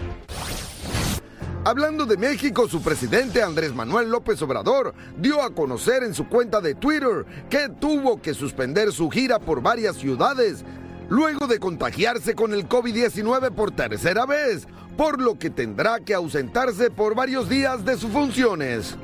Hablando 1.68 2.06
de 2.06 2.16
México, 2.16 2.66
su 2.66 2.80
presidente 2.80 3.42
Andrés 3.42 3.74
Manuel 3.74 4.08
López 4.08 4.40
Obrador 4.40 4.94
dio 5.18 5.42
a 5.42 5.50
conocer 5.50 6.02
en 6.02 6.14
su 6.14 6.26
cuenta 6.26 6.62
de 6.62 6.74
Twitter 6.74 7.26
que 7.50 7.68
tuvo 7.68 8.22
que 8.22 8.32
suspender 8.32 8.90
su 8.90 9.10
gira 9.10 9.38
por 9.38 9.60
varias 9.60 9.96
ciudades 9.96 10.64
luego 11.10 11.46
de 11.46 11.58
contagiarse 11.58 12.34
con 12.34 12.54
el 12.54 12.66
COVID-19 12.66 13.50
por 13.50 13.70
tercera 13.70 14.24
vez, 14.24 14.66
por 14.96 15.20
lo 15.20 15.38
que 15.38 15.50
tendrá 15.50 16.00
que 16.00 16.14
ausentarse 16.14 16.90
por 16.90 17.14
varios 17.14 17.50
días 17.50 17.84
de 17.84 17.98
sus 17.98 18.12
funciones. 18.12 18.96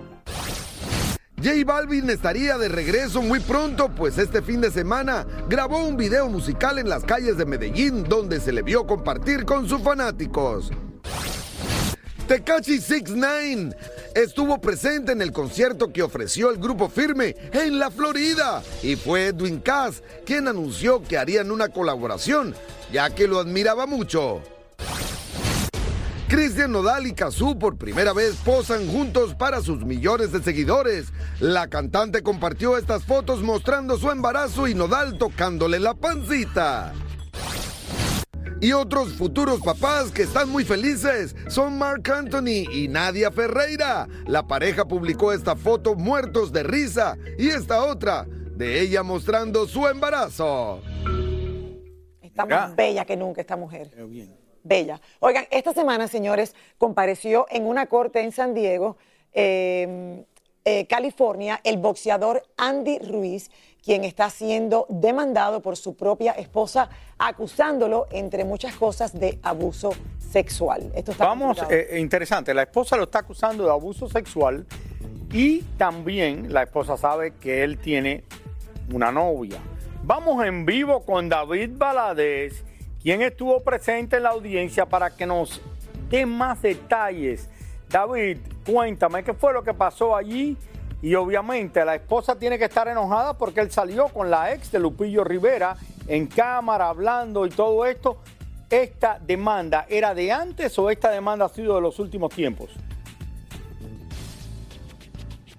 J 1.36 1.66
Balvin 1.66 2.08
estaría 2.08 2.56
de 2.56 2.70
regreso 2.70 3.20
muy 3.20 3.40
pronto, 3.40 3.90
pues 3.94 4.16
este 4.16 4.40
fin 4.40 4.62
de 4.62 4.70
semana 4.70 5.26
grabó 5.50 5.84
un 5.84 5.98
video 5.98 6.30
musical 6.30 6.78
en 6.78 6.88
las 6.88 7.04
calles 7.04 7.36
de 7.36 7.44
Medellín 7.44 8.04
donde 8.04 8.40
se 8.40 8.52
le 8.52 8.62
vio 8.62 8.86
compartir 8.86 9.44
con 9.44 9.68
sus 9.68 9.82
fanáticos. 9.82 10.70
Tekashi 12.26 12.80
69 12.80 13.76
estuvo 14.14 14.58
presente 14.58 15.12
en 15.12 15.20
el 15.20 15.30
concierto 15.30 15.92
que 15.92 16.02
ofreció 16.02 16.50
el 16.50 16.56
grupo 16.56 16.88
Firme 16.88 17.36
en 17.52 17.78
la 17.78 17.90
Florida 17.90 18.62
y 18.82 18.96
fue 18.96 19.26
Edwin 19.26 19.60
Cass 19.60 20.02
quien 20.24 20.48
anunció 20.48 21.02
que 21.02 21.18
harían 21.18 21.50
una 21.50 21.68
colaboración, 21.68 22.54
ya 22.90 23.10
que 23.10 23.28
lo 23.28 23.40
admiraba 23.40 23.86
mucho. 23.86 24.40
Cristian 26.28 26.72
Nodal 26.72 27.06
y 27.06 27.12
Kazú 27.12 27.58
por 27.58 27.76
primera 27.76 28.14
vez 28.14 28.36
posan 28.42 28.88
juntos 28.88 29.34
para 29.34 29.60
sus 29.60 29.84
millones 29.84 30.32
de 30.32 30.42
seguidores. 30.42 31.08
La 31.40 31.68
cantante 31.68 32.22
compartió 32.22 32.78
estas 32.78 33.04
fotos 33.04 33.42
mostrando 33.42 33.98
su 33.98 34.10
embarazo 34.10 34.66
y 34.66 34.74
Nodal 34.74 35.18
tocándole 35.18 35.78
la 35.78 35.92
pancita. 35.92 36.94
Y 38.64 38.72
otros 38.72 39.12
futuros 39.12 39.60
papás 39.60 40.10
que 40.10 40.22
están 40.22 40.48
muy 40.48 40.64
felices 40.64 41.36
son 41.48 41.76
Mark 41.76 42.10
Anthony 42.10 42.64
y 42.72 42.88
Nadia 42.88 43.30
Ferreira. 43.30 44.08
La 44.26 44.46
pareja 44.46 44.86
publicó 44.86 45.34
esta 45.34 45.54
foto 45.54 45.94
muertos 45.94 46.50
de 46.50 46.62
risa 46.62 47.18
y 47.36 47.48
esta 47.48 47.84
otra 47.84 48.24
de 48.24 48.80
ella 48.80 49.02
mostrando 49.02 49.66
su 49.66 49.86
embarazo. 49.86 50.80
Está 52.22 52.46
más 52.46 52.74
bella 52.74 53.04
que 53.04 53.18
nunca 53.18 53.42
esta 53.42 53.58
mujer. 53.58 53.90
Bella. 54.62 54.98
Oigan, 55.20 55.44
esta 55.50 55.74
semana, 55.74 56.08
señores, 56.08 56.54
compareció 56.78 57.44
en 57.50 57.66
una 57.66 57.84
corte 57.84 58.22
en 58.22 58.32
San 58.32 58.54
Diego, 58.54 58.96
eh, 59.34 60.24
eh, 60.64 60.86
California, 60.86 61.60
el 61.62 61.76
boxeador 61.78 62.42
Andy 62.56 62.98
Ruiz, 62.98 63.50
quien 63.84 64.02
está 64.04 64.30
siendo 64.30 64.86
demandado 64.88 65.60
por 65.60 65.76
su 65.76 65.94
propia 65.94 66.32
esposa, 66.32 66.88
acusándolo, 67.18 68.06
entre 68.10 68.44
muchas 68.44 68.74
cosas, 68.74 69.12
de 69.12 69.38
abuso 69.42 69.92
sexual. 70.32 70.90
Esto 70.94 71.12
está 71.12 71.26
Vamos, 71.26 71.58
complicado. 71.58 71.90
eh, 71.90 72.00
interesante, 72.00 72.54
la 72.54 72.62
esposa 72.62 72.96
lo 72.96 73.04
está 73.04 73.18
acusando 73.18 73.64
de 73.64 73.70
abuso 73.70 74.08
sexual 74.08 74.66
y 75.30 75.60
también 75.76 76.52
la 76.52 76.62
esposa 76.62 76.96
sabe 76.96 77.34
que 77.34 77.62
él 77.62 77.78
tiene 77.78 78.24
una 78.90 79.12
novia. 79.12 79.58
Vamos 80.02 80.44
en 80.44 80.64
vivo 80.64 81.04
con 81.04 81.28
David 81.28 81.72
Valadez, 81.74 82.64
quien 83.02 83.20
estuvo 83.20 83.60
presente 83.60 84.16
en 84.16 84.22
la 84.22 84.30
audiencia 84.30 84.86
para 84.86 85.14
que 85.14 85.26
nos 85.26 85.60
dé 86.08 86.24
más 86.24 86.62
detalles. 86.62 87.50
David, 87.94 88.38
cuéntame 88.66 89.22
qué 89.22 89.34
fue 89.34 89.52
lo 89.52 89.62
que 89.62 89.72
pasó 89.72 90.16
allí 90.16 90.56
y 91.00 91.14
obviamente 91.14 91.84
la 91.84 91.94
esposa 91.94 92.36
tiene 92.36 92.58
que 92.58 92.64
estar 92.64 92.88
enojada 92.88 93.34
porque 93.38 93.60
él 93.60 93.70
salió 93.70 94.08
con 94.08 94.32
la 94.32 94.52
ex 94.52 94.72
de 94.72 94.80
Lupillo 94.80 95.22
Rivera 95.22 95.76
en 96.08 96.26
cámara 96.26 96.88
hablando 96.88 97.46
y 97.46 97.50
todo 97.50 97.86
esto. 97.86 98.18
¿Esta 98.68 99.20
demanda 99.20 99.86
era 99.88 100.12
de 100.12 100.32
antes 100.32 100.76
o 100.76 100.90
esta 100.90 101.08
demanda 101.12 101.44
ha 101.44 101.48
sido 101.48 101.76
de 101.76 101.82
los 101.82 102.00
últimos 102.00 102.34
tiempos? 102.34 102.70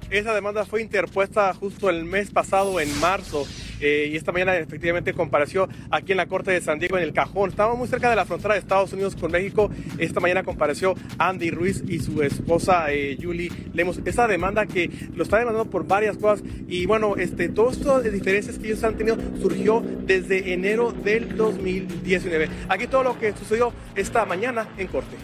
Esa 0.10 0.34
demanda 0.34 0.65
fue 0.65 0.82
interpuesta 0.82 1.54
justo 1.54 1.89
el 1.89 2.04
mes 2.04 2.32
pasado, 2.32 2.82
en 2.82 3.00
marzo, 3.00 3.46
eh, 3.79 4.10
y 4.12 4.15
esta 4.15 4.32
mañana 4.32 4.55
efectivamente 4.58 5.13
compareció 5.13 5.67
aquí 5.91 6.12
en 6.12 6.17
la 6.17 6.27
Corte 6.27 6.51
de 6.51 6.62
San 6.62 6.79
Diego, 6.79 6.98
en 6.98 7.03
el 7.03 7.13
Cajón. 7.13 7.50
Estamos 7.50 7.77
muy 7.77 7.88
cerca 7.88 8.10
de 8.10 8.15
la 8.15 8.25
frontera 8.25 8.53
de 8.53 8.60
Estados 8.60 8.94
Unidos 8.94 9.15
con 9.15 9.32
México. 9.32 9.70
Esta 9.98 10.20
mañana 10.20 10.44
compareció 10.44 10.96
Andy 11.17 11.51
Ruiz 11.51 11.84
y 11.88 12.00
su 12.00 12.22
esposa 12.22 12.91
eh, 12.91 13.17
Julie 13.22 13.51
Lemos. 13.74 14.00
Esa 14.05 14.27
demanda 14.27 14.65
que 14.65 14.89
lo 15.13 15.24
está 15.24 15.39
demandando 15.39 15.70
por 15.70 15.88
varias 15.88 16.17
cosas. 16.17 16.44
Y 16.67 16.86
bueno, 16.86 17.15
este, 17.17 17.50
todo 17.50 17.72
esto 17.72 18.01
de 18.01 18.12
diferencias 18.12 18.58
que 18.58 18.67
ellos 18.67 18.84
han 18.84 18.96
tenido 18.96 19.17
surgió 19.41 19.84
desde 20.05 20.53
enero 20.53 20.91
del 20.91 21.36
2019. 21.36 22.50
Aquí 22.70 22.88
todo 22.88 23.03
lo 23.03 23.20
que 23.20 23.34
sucedió 23.34 23.74
esta 23.96 24.25
mañana 24.25 24.67
en 24.77 24.88
corte. 24.88 25.15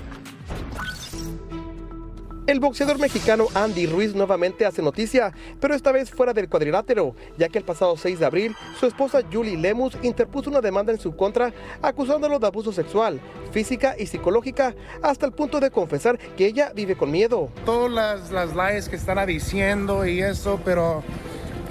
El 2.51 2.59
boxeador 2.59 2.99
mexicano 2.99 3.47
Andy 3.53 3.85
Ruiz 3.85 4.13
nuevamente 4.13 4.65
hace 4.65 4.81
noticia, 4.81 5.31
pero 5.61 5.73
esta 5.73 5.93
vez 5.93 6.11
fuera 6.11 6.33
del 6.33 6.49
cuadrilátero, 6.49 7.15
ya 7.37 7.47
que 7.47 7.57
el 7.57 7.63
pasado 7.63 7.95
6 7.95 8.19
de 8.19 8.25
abril 8.25 8.57
su 8.77 8.87
esposa 8.87 9.21
Julie 9.31 9.55
Lemus 9.55 9.97
interpuso 10.01 10.49
una 10.49 10.59
demanda 10.59 10.91
en 10.91 10.99
su 10.99 11.15
contra 11.15 11.53
acusándolo 11.81 12.39
de 12.39 12.47
abuso 12.47 12.73
sexual, 12.73 13.21
física 13.53 13.95
y 13.97 14.05
psicológica, 14.05 14.75
hasta 15.01 15.25
el 15.25 15.31
punto 15.31 15.61
de 15.61 15.71
confesar 15.71 16.19
que 16.35 16.45
ella 16.45 16.73
vive 16.75 16.97
con 16.97 17.09
miedo. 17.09 17.47
Todas 17.65 17.89
las, 17.89 18.31
las 18.31 18.53
leyes 18.53 18.89
que 18.89 18.97
están 18.97 19.25
diciendo 19.25 20.05
y 20.05 20.21
eso, 20.21 20.59
pero 20.65 21.03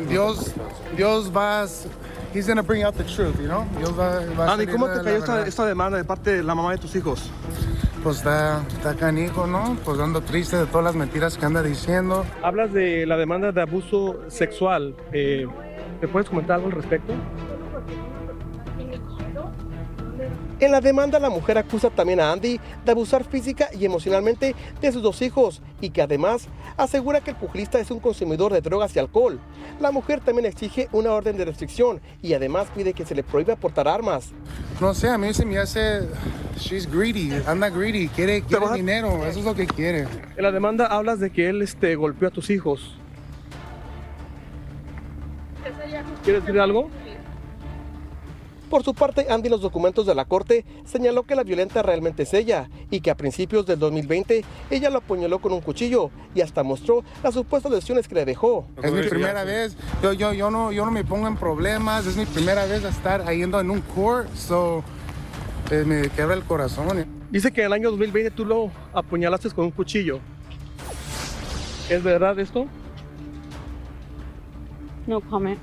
Dios, 0.09 0.55
Dios 0.97 1.31
va, 1.31 1.67
He's 2.33 2.47
gonna 2.47 2.63
bring 2.63 2.85
out 2.85 2.95
the 2.97 3.05
truth, 3.05 3.39
you 3.39 3.49
know? 3.49 3.67
Dios 3.77 3.91
va, 3.91 4.21
va 4.35 4.47
a 4.47 4.53
Andy, 4.55 4.67
¿cómo 4.67 4.89
te 4.89 5.03
cayó 5.03 5.45
esta 5.45 5.67
demanda 5.67 5.99
de 5.99 6.05
parte 6.05 6.37
de 6.37 6.43
la 6.43 6.55
mamá 6.55 6.73
de 6.73 6.79
tus 6.79 6.97
hijos? 6.97 7.31
Pues 8.03 8.17
está, 8.19 8.63
está 8.69 8.95
canijo, 8.95 9.47
¿no? 9.47 9.77
Pues 9.85 10.01
ando 10.01 10.23
triste 10.23 10.57
de 10.57 10.67
todas 10.67 10.85
las 10.85 10.95
mentiras 10.95 11.37
que 11.37 11.45
anda 11.45 11.63
diciendo. 11.63 12.25
Hablas 12.43 12.73
de 12.73 13.05
la 13.07 13.17
demanda 13.19 13.53
de 13.53 13.61
abuso 13.61 14.21
sexual. 14.29 14.95
eh, 15.13 15.47
¿Te 16.01 16.09
puedes 16.09 16.31
comentar 16.31 16.57
algo 16.57 16.69
al 16.69 16.73
respecto? 16.73 17.13
En 20.61 20.73
la 20.73 20.83
demanda 20.83 21.19
la 21.19 21.31
mujer 21.31 21.57
acusa 21.57 21.89
también 21.89 22.21
a 22.21 22.31
Andy 22.31 22.61
de 22.85 22.93
abusar 22.93 23.25
física 23.25 23.71
y 23.73 23.87
emocionalmente 23.87 24.55
de 24.83 24.93
sus 24.93 25.03
dos 25.03 25.23
hijos 25.23 25.63
y 25.81 25.89
que 25.89 26.03
además 26.03 26.49
asegura 26.77 27.23
que 27.23 27.31
el 27.31 27.37
pugilista 27.37 27.81
es 27.81 27.91
un 27.91 27.99
consumidor 27.99 28.53
de 28.53 28.61
drogas 28.61 28.95
y 28.95 28.99
alcohol. 28.99 29.41
La 29.81 29.91
mujer 29.91 30.21
también 30.21 30.45
exige 30.45 30.91
una 30.93 31.13
orden 31.13 31.39
de 31.39 31.47
restricción 31.47 32.03
y 32.21 32.35
además 32.35 32.69
pide 32.77 32.93
que 32.93 33.07
se 33.07 33.15
le 33.15 33.23
prohíba 33.23 33.57
portar 33.57 33.89
armas. 33.89 34.33
No 34.83 34.93
sé, 34.93 35.09
a 35.09 35.17
mí 35.17 35.33
se 35.33 35.47
me 35.47 35.57
hace. 35.57 36.07
She's 36.59 36.87
greedy, 36.87 37.33
anda 37.47 37.71
greedy, 37.71 38.09
quiere, 38.09 38.43
quiere 38.43 38.67
dinero, 38.75 39.25
eso 39.25 39.39
es 39.39 39.45
lo 39.47 39.55
que 39.55 39.67
quiere. 39.67 40.07
En 40.37 40.43
la 40.43 40.53
demanda 40.53 40.85
hablas 40.89 41.21
de 41.21 41.31
que 41.31 41.49
él 41.49 41.63
este, 41.63 41.97
golpeó 41.97 42.29
a 42.29 42.31
tus 42.31 42.51
hijos. 42.51 42.99
¿Quieres 46.23 46.45
decir 46.45 46.61
algo? 46.61 46.91
Por 48.71 48.85
su 48.85 48.95
parte, 48.95 49.27
Andy 49.29 49.49
en 49.49 49.51
los 49.51 49.63
documentos 49.63 50.07
de 50.07 50.15
la 50.15 50.25
corte 50.25 50.65
señaló 50.85 51.25
que 51.25 51.35
la 51.35 51.43
violenta 51.43 51.83
realmente 51.83 52.23
es 52.23 52.33
ella 52.33 52.71
y 52.89 53.01
que 53.01 53.11
a 53.11 53.17
principios 53.17 53.67
del 53.67 53.81
2020 53.81 54.45
ella 54.71 54.91
lo 54.91 54.99
apuñaló 54.99 55.41
con 55.41 55.53
un 55.53 55.61
cuchillo 55.61 56.11
y 56.37 56.41
hasta 56.41 56.63
mostró 56.63 57.03
las 57.25 57.35
supuestas 57.35 57.73
lesiones 57.73 58.07
que 58.07 58.15
le 58.15 58.25
dejó. 58.25 58.69
Es 58.81 58.93
mi 58.93 59.03
primera 59.03 59.43
vez, 59.43 59.77
yo, 60.05 60.13
yo, 60.13 60.33
yo, 60.33 60.53
no, 60.53 60.71
yo 60.71 60.85
no 60.85 60.93
me 60.93 61.03
pongo 61.03 61.27
en 61.27 61.37
problemas, 61.37 62.07
es 62.07 62.17
mi 62.17 62.27
primera 62.27 62.65
vez 62.67 62.85
a 62.85 62.91
estar 62.91 63.29
yendo 63.33 63.59
en 63.59 63.73
un 63.73 63.81
court, 63.81 64.33
so 64.37 64.85
eh, 65.73 65.83
me 65.85 66.09
quebra 66.09 66.35
el 66.35 66.45
corazón. 66.45 67.05
Dice 67.29 67.51
que 67.51 67.63
en 67.63 67.67
el 67.67 67.73
año 67.73 67.91
2020 67.91 68.31
tú 68.31 68.45
lo 68.45 68.71
apuñalaste 68.93 69.51
con 69.51 69.65
un 69.65 69.71
cuchillo. 69.73 70.21
¿Es 71.89 72.05
verdad 72.05 72.39
esto? 72.39 72.67
No 75.09 75.21
comment. 75.23 75.59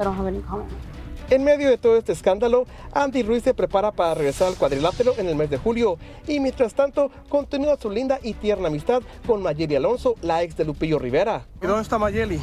I 0.00 0.04
don't 0.04 0.18
have 0.18 0.28
any 0.28 0.40
comment. 0.40 0.87
En 1.30 1.44
medio 1.44 1.68
de 1.68 1.76
todo 1.76 1.98
este 1.98 2.12
escándalo, 2.12 2.64
Andy 2.94 3.22
Ruiz 3.22 3.42
se 3.42 3.52
prepara 3.52 3.92
para 3.92 4.14
regresar 4.14 4.48
al 4.48 4.54
cuadrilátero 4.54 5.12
en 5.18 5.28
el 5.28 5.36
mes 5.36 5.50
de 5.50 5.58
julio 5.58 5.98
y 6.26 6.40
mientras 6.40 6.72
tanto 6.72 7.10
continúa 7.28 7.76
su 7.76 7.90
linda 7.90 8.18
y 8.22 8.32
tierna 8.32 8.68
amistad 8.68 9.02
con 9.26 9.42
Mayeli 9.42 9.76
Alonso, 9.76 10.14
la 10.22 10.42
ex 10.42 10.56
de 10.56 10.64
Lupillo 10.64 10.98
Rivera. 10.98 11.44
¿Y 11.62 11.66
dónde 11.66 11.82
está 11.82 11.98
Mayeli? 11.98 12.40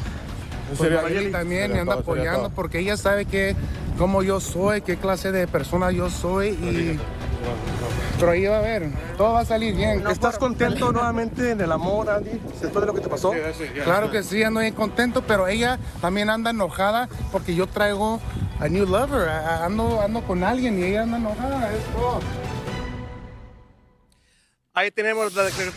Pues 0.78 1.02
Mayeli 1.02 1.32
también 1.32 1.72
me 1.72 1.80
anda 1.80 1.94
apoyando 1.94 2.50
porque 2.50 2.78
ella 2.78 2.96
sabe 2.96 3.24
que 3.24 3.56
cómo 3.98 4.22
yo 4.22 4.38
soy, 4.38 4.82
qué 4.82 4.96
clase 4.96 5.32
de 5.32 5.48
persona 5.48 5.90
yo 5.90 6.08
soy 6.08 6.50
y 6.50 7.00
pero 8.18 8.32
ahí 8.32 8.46
va 8.46 8.58
a 8.58 8.62
ver, 8.62 8.90
todo 9.18 9.34
va 9.34 9.40
a 9.40 9.44
salir 9.44 9.74
bien. 9.74 10.06
¿Estás 10.06 10.38
contento 10.38 10.90
nuevamente 10.90 11.50
en 11.50 11.60
el 11.60 11.70
amor, 11.70 12.08
Andy, 12.08 12.40
después 12.60 12.74
de 12.74 12.86
lo 12.86 12.94
que 12.94 13.00
te 13.00 13.08
pasó? 13.08 13.32
Claro 13.84 14.10
que 14.10 14.22
sí, 14.22 14.42
ando 14.42 14.60
bien 14.60 14.74
contento, 14.74 15.22
pero 15.22 15.46
ella 15.48 15.78
también 16.00 16.30
anda 16.30 16.50
enojada 16.50 17.08
porque 17.30 17.54
yo 17.54 17.66
traigo 17.66 18.20
a 18.58 18.68
new 18.68 18.86
lover, 18.86 19.28
ando, 19.28 20.00
ando 20.00 20.22
con 20.22 20.42
alguien 20.42 20.78
y 20.78 20.84
ella 20.84 21.02
anda 21.02 21.18
enojada, 21.18 21.72
es 21.72 21.84
todo. 21.92 22.20
Ahí 24.78 24.90
tenemos 24.90 25.32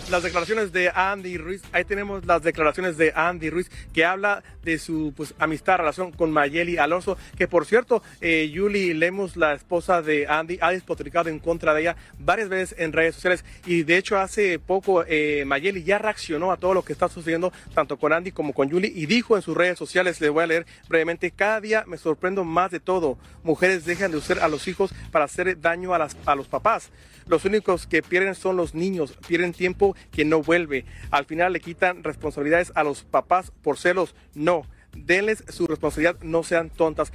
las 0.10 0.24
declaraciones 0.24 0.74
de 0.74 0.92
Andy 0.94 1.38
Ruiz. 1.38 1.62
Ahí 1.72 1.86
tenemos 1.86 2.26
las 2.26 2.44
declaraciones 2.44 2.98
de 2.98 3.14
Andy 3.16 3.50
Ruiz 3.50 3.72
que 3.94 4.04
habla 4.04 4.44
de 4.62 4.78
su 4.78 5.14
pues, 5.16 5.34
amistad, 5.40 5.78
relación 5.78 6.12
con 6.12 6.34
Mayeli 6.34 6.78
Alonso. 6.78 7.18
Que 7.38 7.48
por 7.48 7.66
cierto, 7.66 8.04
eh, 8.20 8.52
Julie 8.54 8.94
Lemus, 8.94 9.38
la 9.38 9.54
esposa 9.54 10.02
de 10.02 10.28
Andy, 10.28 10.58
ha 10.60 10.72
despotricado 10.72 11.30
en 11.30 11.40
contra 11.40 11.74
de 11.74 11.80
ella 11.80 11.96
varias 12.18 12.50
veces 12.50 12.76
en 12.78 12.92
redes 12.92 13.16
sociales. 13.16 13.46
Y 13.66 13.84
de 13.84 13.96
hecho, 13.96 14.20
hace 14.20 14.60
poco 14.60 15.06
eh, 15.08 15.46
Mayeli 15.48 15.86
ya 15.86 15.98
reaccionó 15.98 16.52
a 16.52 16.58
todo 16.58 16.74
lo 16.74 16.84
que 16.84 16.92
está 16.92 17.08
sucediendo, 17.08 17.54
tanto 17.74 17.96
con 17.96 18.12
Andy 18.12 18.34
como 18.34 18.52
con 18.52 18.70
Julie. 18.70 18.92
Y 18.94 19.06
dijo 19.06 19.38
en 19.38 19.42
sus 19.42 19.56
redes 19.56 19.80
sociales, 19.80 20.20
les 20.20 20.30
voy 20.30 20.44
a 20.44 20.48
leer 20.48 20.66
brevemente: 20.90 21.32
Cada 21.32 21.62
día 21.62 21.86
me 21.88 21.96
sorprendo 21.96 22.44
más 22.44 22.70
de 22.70 22.82
todo. 22.82 23.18
Mujeres 23.44 23.86
dejan 23.86 24.12
de 24.12 24.18
usar 24.18 24.40
a 24.40 24.50
los 24.50 24.68
hijos 24.68 24.94
para 25.10 25.24
hacer 25.24 25.62
daño 25.62 25.94
a, 25.94 26.00
las, 26.00 26.18
a 26.26 26.36
los 26.36 26.50
papás. 26.50 26.92
Los 27.30 27.46
únicos 27.46 27.86
que 27.86 28.02
pierden 28.02 28.34
son 28.34 28.58
los 28.58 28.74
niños, 28.74 29.16
pierden 29.28 29.54
tiempo 29.54 29.96
que 30.12 30.26
no 30.26 30.42
vuelve. 30.42 30.86
Al 31.12 31.26
final 31.26 31.54
le 31.54 31.60
quitan 31.60 32.04
responsabilidades 32.04 32.72
a 32.74 32.84
los 32.84 33.04
papás 33.04 33.52
por 33.62 33.78
celos. 33.78 34.16
No, 34.34 34.64
denles 34.96 35.44
su 35.48 35.68
responsabilidad, 35.68 36.18
no 36.24 36.42
sean 36.42 36.72
tontas. 36.72 37.14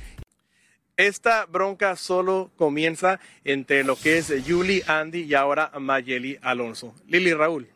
Esta 0.96 1.46
bronca 1.46 1.96
solo 1.96 2.52
comienza 2.54 3.18
entre 3.42 3.82
lo 3.82 3.96
que 3.96 4.18
es 4.18 4.32
Julie, 4.46 4.84
Andy 4.86 5.22
y 5.22 5.34
ahora 5.34 5.72
Mayeli 5.80 6.38
Alonso. 6.42 6.94
Lili 7.08 7.34
Raúl. 7.34 7.68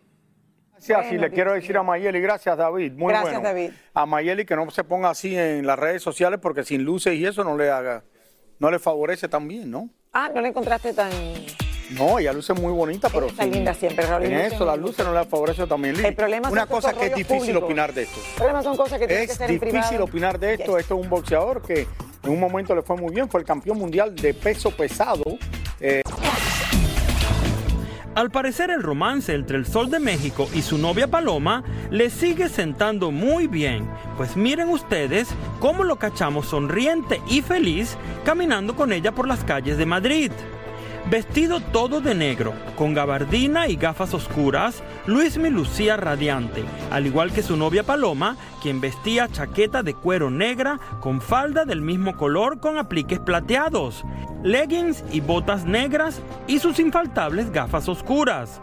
Gracias, 0.71 1.13
y 1.13 1.19
le 1.19 1.31
quiero 1.33 1.55
decir 1.55 1.77
a 1.77 1.83
Mayeli, 1.83 2.21
gracias 2.21 2.57
David, 2.57 2.93
muy 2.93 3.13
Gracias, 3.13 3.33
bueno. 3.35 3.49
David. 3.49 3.73
A 3.95 4.07
Mayeli 4.07 4.45
que 4.45 4.55
no 4.55 4.71
se 4.71 4.85
ponga 4.85 5.11
así 5.11 5.37
en 5.37 5.67
las 5.67 5.77
redes 5.77 6.03
sociales 6.03 6.39
porque 6.41 6.63
sin 6.63 6.85
luces 6.85 7.15
y 7.15 7.27
eso 7.27 7.43
no 7.43 7.57
le 7.57 7.69
haga, 7.69 8.05
no 8.61 8.71
le 8.71 8.79
favorece 8.79 9.27
tan 9.27 9.49
bien, 9.49 9.73
¿no? 9.73 9.91
Ah, 10.13 10.31
no 10.33 10.41
la 10.41 10.47
encontraste 10.47 10.95
tan... 10.95 11.11
No, 11.91 12.19
ella 12.19 12.33
luce 12.35 12.53
muy 12.53 12.73
bonita, 12.73 13.09
pero 13.09 13.27
está 13.27 13.47
linda 13.47 13.73
siempre, 13.73 14.05
Raúl, 14.07 14.25
En 14.25 14.35
eso, 14.35 14.59
muy 14.59 14.67
las 14.67 14.79
luces 14.79 15.07
no 15.07 15.15
le 15.15 15.25
favorece 15.25 15.67
también. 15.67 15.95
Lili. 15.97 16.09
El 16.09 16.15
problema 16.15 16.51
Una 16.51 16.63
son 16.67 16.69
cosa 16.71 16.93
que 16.93 17.07
es 17.07 17.15
difícil 17.15 17.39
públicos. 17.39 17.63
opinar 17.63 17.95
de 17.95 18.03
esto. 18.03 18.21
El 18.29 18.35
problema 18.37 18.63
son 18.63 18.77
cosas 18.77 18.99
que 18.99 19.07
tienen 19.07 19.27
que 19.27 19.33
Es 19.33 19.39
ser 19.39 19.51
difícil 19.51 19.71
privado. 19.81 20.05
opinar 20.05 20.39
de 20.39 20.55
esto. 20.55 20.79
Esto 20.79 20.97
es 20.97 21.03
un 21.03 21.09
boxeador 21.09 21.63
que 21.63 21.87
en 22.25 22.31
un 22.31 22.39
momento 22.41 22.75
le 22.75 22.83
fue 22.83 22.97
muy 22.97 23.15
bien. 23.15 23.29
Fue 23.31 23.41
el 23.41 23.47
campeón 23.47 23.79
mundial 23.79 24.15
de 24.15 24.35
peso 24.35 24.71
pesado. 24.71 25.25
Eh, 25.81 26.03
Al 28.15 28.31
parecer 28.33 28.71
el 28.71 28.83
romance 28.83 29.33
entre 29.33 29.57
el 29.57 29.65
Sol 29.65 29.91
de 29.91 30.01
México 30.01 30.49
y 30.53 30.63
su 30.63 30.77
novia 30.77 31.07
Paloma 31.07 31.63
le 31.91 32.11
sigue 32.11 32.49
sentando 32.49 33.13
muy 33.13 33.47
bien, 33.47 33.89
pues 34.17 34.37
miren 34.37 34.69
ustedes 34.71 35.29
cómo 35.61 35.85
lo 35.85 35.97
cachamos 35.97 36.47
sonriente 36.49 37.23
y 37.29 37.43
feliz 37.43 37.97
caminando 38.25 38.75
con 38.75 38.93
ella 38.93 39.13
por 39.13 39.29
las 39.29 39.45
calles 39.45 39.79
de 39.79 39.87
Madrid. 39.87 40.33
Vestido 41.11 41.61
todo 41.61 42.03
de 42.03 42.15
negro, 42.15 42.53
con 42.77 42.93
gabardina 42.93 43.67
y 43.67 43.77
gafas 43.77 44.13
oscuras, 44.13 44.83
Luismi 45.07 45.49
lucía 45.49 45.97
radiante, 45.97 46.63
al 46.91 47.07
igual 47.07 47.33
que 47.33 47.43
su 47.43 47.57
novia 47.57 47.83
Paloma, 47.83 48.37
quien 48.61 48.83
vestía 48.83 49.27
chaqueta 49.27 49.83
de 49.83 49.95
cuero 49.95 50.29
negra 50.31 50.79
con 51.01 51.23
falda 51.23 51.65
del 51.65 51.81
mismo 51.81 52.15
color 52.15 52.61
con 52.61 52.77
apliques 52.77 53.21
plateados, 53.21 54.05
leggings 54.43 55.03
y 55.11 55.21
botas 55.21 55.65
negras 55.65 56.21
y 56.47 56.59
sus 56.59 56.79
infaltables 56.79 57.53
gafas 57.53 57.89
oscuras. 57.89 58.61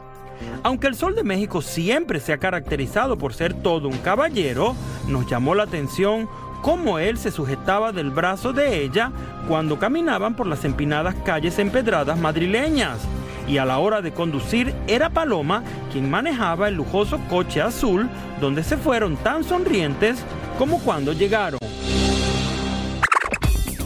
Aunque 0.62 0.86
el 0.86 0.96
Sol 0.96 1.16
de 1.16 1.24
México 1.24 1.64
siempre 1.64 2.20
se 2.20 2.32
ha 2.32 2.38
caracterizado 2.38 3.18
por 3.18 3.34
ser 3.34 3.56
todo 3.56 3.88
un 3.88 3.98
caballero, 3.98 4.76
nos 5.08 5.26
llamó 5.28 5.56
la 5.56 5.64
atención 5.64 6.30
cómo 6.66 6.98
él 6.98 7.20
se 7.20 7.30
sujetaba 7.30 7.92
del 7.92 8.10
brazo 8.10 8.52
de 8.52 8.82
ella 8.82 9.12
cuando 9.48 9.78
caminaban 9.78 10.34
por 10.34 10.48
las 10.48 10.66
empinadas 10.66 11.14
calles 11.24 11.60
empedradas 11.60 12.18
madrileñas. 12.18 12.98
Y 13.48 13.60
a 13.60 13.66
la 13.66 13.78
hora 13.78 14.02
de 14.02 14.12
conducir 14.12 14.74
era 14.88 15.12
Paloma 15.12 15.62
quien 15.92 16.10
manejaba 16.10 16.68
el 16.68 16.74
lujoso 16.74 17.20
coche 17.30 17.62
azul 17.62 18.10
donde 18.42 18.64
se 18.64 18.78
fueron 18.78 19.16
tan 19.16 19.44
sonrientes 19.44 20.18
como 20.58 20.80
cuando 20.80 21.14
llegaron. 21.14 21.60